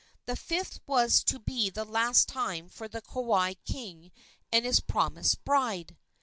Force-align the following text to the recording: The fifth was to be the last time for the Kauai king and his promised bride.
The 0.25 0.35
fifth 0.35 0.79
was 0.87 1.23
to 1.25 1.37
be 1.37 1.69
the 1.69 1.85
last 1.85 2.27
time 2.27 2.69
for 2.69 2.87
the 2.87 3.03
Kauai 3.03 3.53
king 3.65 4.11
and 4.51 4.65
his 4.65 4.79
promised 4.79 5.45
bride. 5.45 5.95